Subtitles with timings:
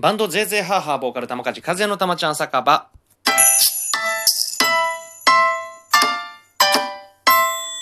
[0.00, 2.88] バンドゼーゼーハーハーボーカル玉梶風の玉ちゃん酒場。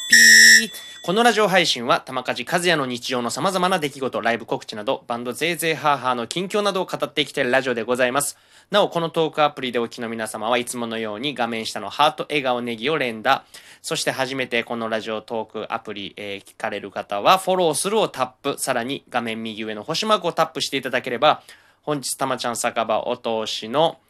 [0.08, 0.70] ピー。
[1.04, 8.38] このラジオ配信は玉梶和也の日常の様々な出来事、ライブ告知など、バンドゼーゼーハーハーの近況などを語ってきているラジオでございます。
[8.70, 13.44] なお、このトークアプリでお聞きの皆様はいつものように画面下のハート、笑顔、ネギを連打。
[13.82, 18.58] そして初めてこのラジオトークアプリ、えー聞かれる方はフォローするをタップ。
[18.58, 21.42] さらに画面右上の星マークをタップしていただければ、
[21.86, 24.00] 本日たまちゃん酒場お通しの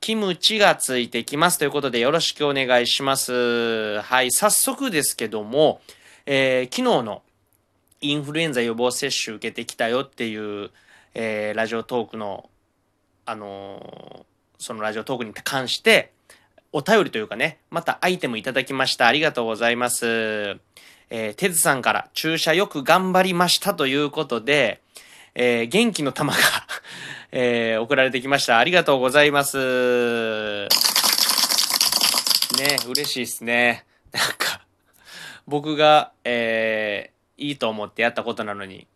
[0.00, 1.58] キムチがついてきます。
[1.58, 4.00] ということでよろしくお願いします。
[4.00, 5.82] はい、早速ですけども、
[6.24, 7.22] えー昨日の
[8.00, 10.70] インフルエンザ予防接種受けてきたよっていう、
[11.12, 12.48] えーラジオトークの、
[13.26, 14.24] あのー
[14.58, 16.12] そのラジオトークに関して、
[16.72, 19.06] お便りというかね、またアイテムいただきました。
[19.06, 20.06] ありがとうございます。
[21.10, 24.80] えー、てずさんから注射よく頑張りましたということで、
[25.34, 26.38] えー元気の玉が、
[27.38, 28.56] えー送られてきました。
[28.56, 29.58] ありがとうございます。
[29.58, 30.68] ね、
[32.88, 33.84] 嬉しいですね。
[34.10, 34.62] なんか、
[35.46, 38.86] 僕が、えーいいと思ってやったことなのに、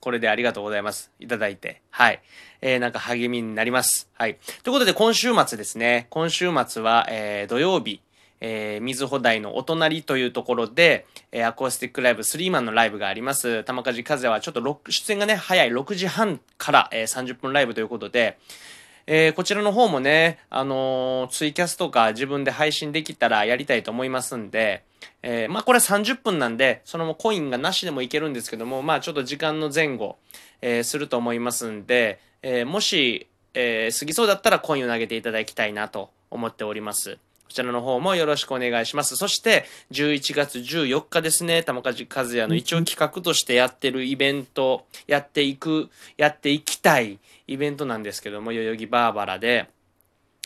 [0.00, 1.10] これでありがとうございます。
[1.18, 1.80] いただいて。
[1.88, 2.20] はい。
[2.60, 4.10] えー、なんか励みになります。
[4.12, 4.36] はい。
[4.62, 6.06] ということで、今週末ですね。
[6.10, 8.02] 今週末は、えー土曜日、
[8.40, 13.64] えー、水穂台のお隣というところで、えーアコースティックライブ、スリーマンのライブがあります。
[13.64, 18.38] 玉梶和也はちょっと出演がね、早い6時半から、えー30分ライブということで、
[19.06, 24.82] えーこちらの方もね、あのーツイキャスとか自分で配信できたらやりたいと思いますんで、
[25.22, 30.16] えーまあこれ30分なんで、そのコインがなしでもいけるんですけども、まあちょっと時間の前後、
[30.60, 37.18] えーすると思いますんで、えーもし、えー過ぎそうだったらコインを投げていただきたいなと思っております。
[37.46, 39.16] こちらの方もよろしくお願いします。
[39.16, 49.68] そして、11月14日ですね、玉梶和也の一応企画としてやってるイベント、やっていく、やっていきたいイベントなんですけども、代々木バーバラで、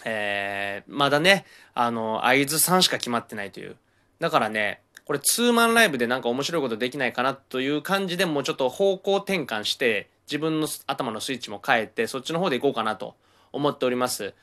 [0.05, 3.77] えー、まだね、あの、合図さんしか決まってないという。
[4.19, 13.17] だからね、これツーマンライブでなんか面白いことできないかなという感じでもうちょっと方向転換して、自分の頭のスイッチも変えて、そっちの方でいこうかなと
[13.53, 14.35] 思っております。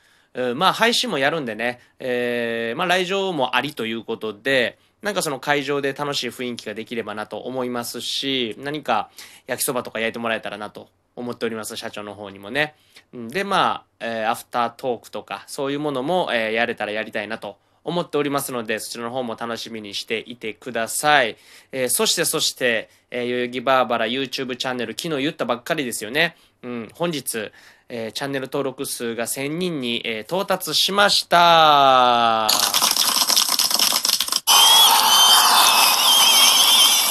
[0.56, 9.10] まあ配信もやるんでね、えーまあ来場もありということで、なんかその会場で楽しい雰囲気ができればなと思いますし、何か
[9.46, 12.74] 焼きそばとか焼いてもらえたらなと思っております、社長の方にもね。
[13.12, 17.56] で、まあ、えーアフタートークとか、そういうものも、えーやれたらやりたいなと
[17.88, 21.36] 思っておりますので、そちらの方も楽しみにしていてください。
[21.72, 26.36] えーそして、そして、えー代々木バーバラ YouTube チャンネル、昨日言ったばっかりですよね。
[26.62, 27.50] うん、本日、
[27.88, 32.48] えーチャンネル登録数が1000人に、えー到達しました。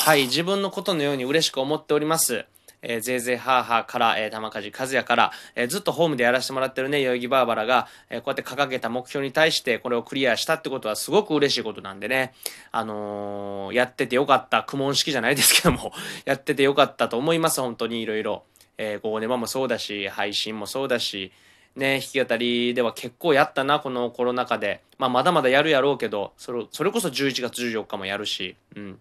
[0.06, 2.46] はい、自分のことのように嬉しく思っております。
[2.90, 12.34] えー、ぜいぜいハーハーから、えー、玉梶和也から、えーずっとホームでやらせてもらってるね、代々木バーバラが、えーこうやって掲げた目標に対してこれをクリアしたってことはすごく嬉しいことなんでね、
[12.72, 15.92] あのーやっててよかった、苦悶式じゃないですけども、
[16.24, 18.44] やっててよかったと思います、本当にいろいろ。
[18.80, 21.32] えー、ゴーネバもそうだし、配信もそうだし、
[21.76, 24.82] ね、弾き語りでは結構やったな、このコロナ禍で。
[24.98, 29.00] まあ、まだまだやるやろうけど、それ、それこそ11月14日もやるし、うん。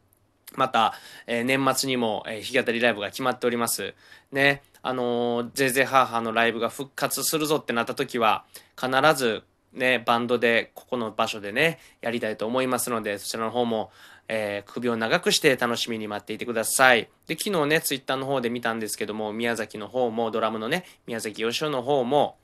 [0.55, 0.95] また、
[1.27, 3.95] えー年末にも、えー弾き語りライブが決まっております。
[4.33, 8.45] ね、あのー、ゼーゼーハーハーのライブが復活するぞってなった時は、
[8.81, 9.43] 必ず、
[9.73, 13.91] ね、バンドで、ここの場所でね、やりたいと思いますので、そちらの方も、
[14.29, 17.09] えー首を長くして楽しみに待っていてください。
[17.27, 22.37] で、昨日ね、ツイッターの方で見たんですけども、宮崎の方も、ドラムのね、宮崎義雄の方も、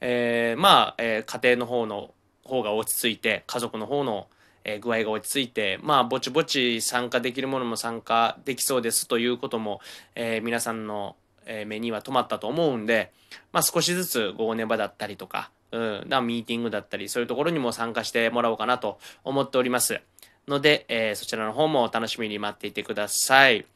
[0.00, 4.28] えーまあ、えー家庭の方の方が落ち着いて家族の方の、
[4.64, 9.80] えー具合が落ち着いてまあぼちぼち参加できるものも参加できそうですということも、
[10.14, 11.16] えー皆さんの、
[11.46, 13.12] え目には留まったと思うんで、
[13.52, 20.00] まあ、少しずつゴーネバだったりとか,、うん、なミーティングだったりそういうところにも参加してもらおうかなと思っております
[20.46, 23.66] ので、えーそちらの方もお楽しみに待っていてください。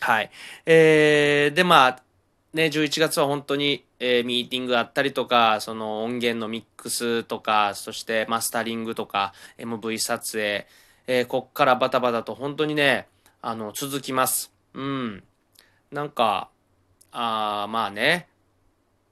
[0.00, 0.30] はい。
[0.66, 2.02] えー、で、まあ、
[2.54, 10.66] ね、11月は本当に、えーミーティングあったりとか、その音源のミックスとか、そしてマスタリングとか、MV 撮影、
[11.06, 13.08] えーこっからバタバタと本当にね、
[13.40, 14.52] あの、続きます。
[14.74, 15.22] うん。
[15.90, 16.50] なんか、
[17.10, 18.28] あまあね、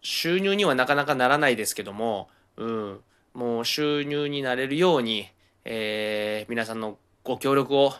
[0.02, 2.28] 収入にはなかなかならないですけども、
[2.58, 3.00] うん、
[3.32, 5.28] もう収入になれるように、
[5.64, 7.94] えー皆さんのご協力を、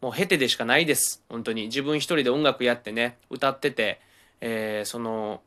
[0.00, 1.24] もう経てでしかないです。
[1.28, 1.64] 本当に。
[1.64, 4.00] 自分一人で音楽やってね、歌ってて、
[4.40, 5.40] えーその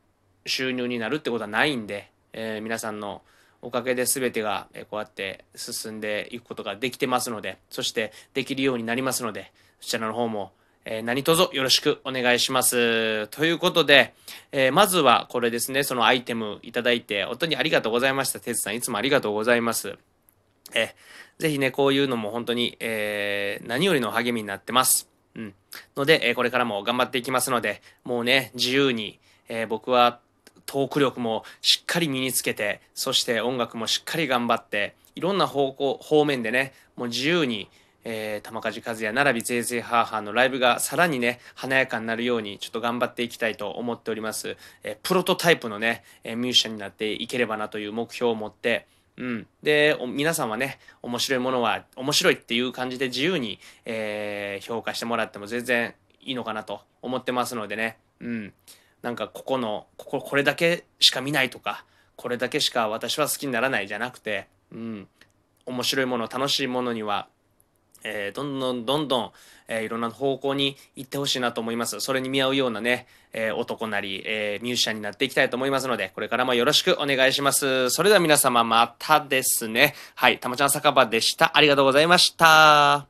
[0.46, 3.22] 収入になるってことはないんで、えー皆さんの
[3.62, 10.52] おかげで全てがこうやって進んでいくことができてますのでそしてできるようになりますのでそちらの方も、
[10.84, 13.26] えー、何卒よろしくお願いします。
[13.28, 14.14] ということで、
[14.52, 18.40] えー、まずはこれですね、そのアイテムいただいて、本当にありがとうございました。
[18.40, 19.96] てつさん、いつもありがとうございます。
[20.74, 25.09] えー、ぜひね、こういうのも本当に、えー、何よりの励みになってます。
[25.40, 25.54] うん。
[25.96, 30.20] ので、え、これからも頑張っていきますので、もうね、自由に、え、僕は
[30.66, 37.68] トーク力もしっかり身につけて、そして音楽もしっかり頑張って、いろんな方向、方面でね、もう自由に、
[38.04, 44.56] えー、玉梶和也並びぜいぜいハーハーのライブがさらにね、華やかになるようにちょっと頑張っていきたいと思っております。
[44.84, 48.86] えー、プロトタイプのね、えー、ミュージシャンになっていければなという目標を持って、
[49.20, 49.46] うん。
[49.62, 57.98] で、皆さんはね、面白いものは面白いっていう感じで自由に、えー、評価してもらっても全然いいのかなと思ってますのでね。
[58.20, 58.52] うん。
[59.02, 61.84] なんかここの、ここ、これだけしか見ないとか、
[62.16, 65.08] これだけしか私は好きにならないじゃなくて、うん。
[65.66, 67.28] 面白いもの、楽しいものには、
[68.04, 69.30] えー、どんどんどんどん、
[69.68, 72.00] えー、いろんな方向に行ってほしいなと思います。
[72.00, 77.90] それに見合うようなね、えー、男なり、えミュージシャンになっていきたいと思いますので、これからもよろしくお願いします。
[77.90, 79.94] それでは皆様またですね。
[80.14, 81.56] はい、たまちゃん酒場でした。
[81.56, 83.09] ありがとうございました。